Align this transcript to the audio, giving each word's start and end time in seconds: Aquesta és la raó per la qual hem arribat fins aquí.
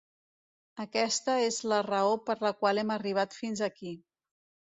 Aquesta 0.83 1.33
és 1.49 1.59
la 1.73 1.81
raó 1.89 2.15
per 2.29 2.37
la 2.45 2.53
qual 2.63 2.83
hem 2.85 2.93
arribat 2.97 3.39
fins 3.43 3.65
aquí. 3.67 3.93